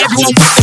everyone. 0.00 0.61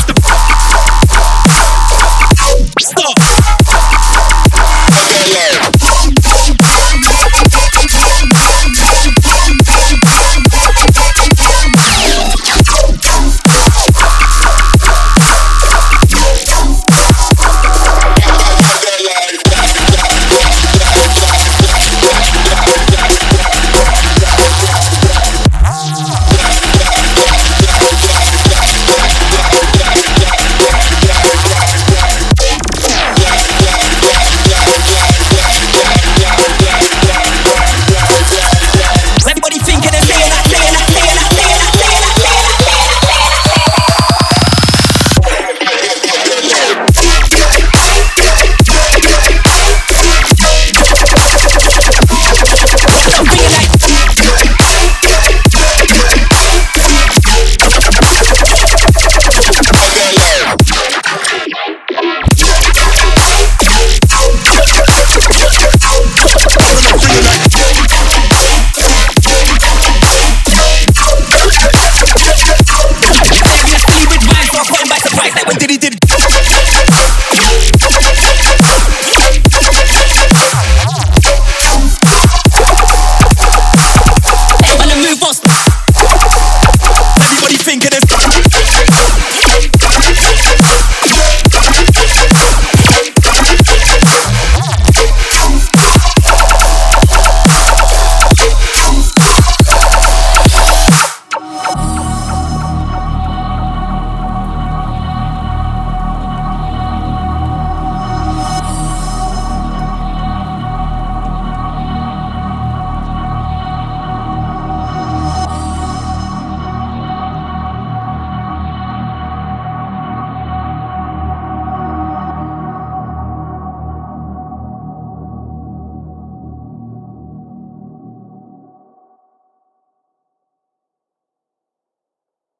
he 75.70 75.78
did 75.78 75.99